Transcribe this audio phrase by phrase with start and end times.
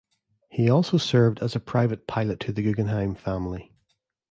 [0.49, 3.71] He also served as a private pilot to the Guggenheim family.